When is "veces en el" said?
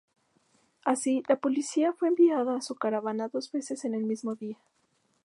3.51-4.03